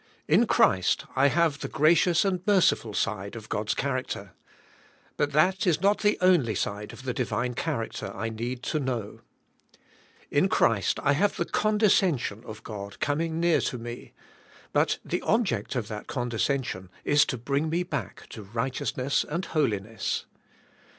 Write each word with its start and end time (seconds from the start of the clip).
In 0.27 0.47
Christ 0.47 1.05
I 1.15 1.27
have 1.27 1.59
the 1.59 1.67
gracious 1.67 2.25
and 2.25 2.41
merciful 2.47 2.95
side 2.95 3.35
of 3.35 3.49
God's 3.49 3.75
char 3.75 3.91
130 3.91 4.29
THE 4.29 4.29
SPIRITUAL 4.29 4.61
LIFE. 4.65 5.13
acter. 5.13 5.15
But 5.15 5.31
that 5.33 5.67
is 5.67 5.79
not 5.79 5.99
the 5.99 6.17
only 6.21 6.55
side 6.55 6.91
of 6.91 7.03
the 7.03 7.13
divine 7.13 7.53
character 7.53 8.11
I 8.15 8.29
need 8.29 8.63
to 8.63 8.79
know. 8.79 9.19
In 10.31 10.49
Christ 10.49 10.99
I 11.03 11.13
have 11.13 11.35
the 11.37 11.45
condescension 11.45 12.41
of 12.45 12.63
God 12.63 12.99
coming 12.99 13.39
near 13.39 13.61
to 13.61 13.77
me, 13.77 14.13
but 14.73 14.97
the 15.05 15.21
object 15.21 15.75
of 15.75 15.87
that 15.89 16.07
condescension 16.07 16.89
is 17.05 17.23
to 17.25 17.37
bring 17.37 17.69
me 17.69 17.83
back 17.83 18.25
to 18.29 18.43
riofhteousness 18.43 19.23
and 19.25 19.45
holiness. 19.45 20.25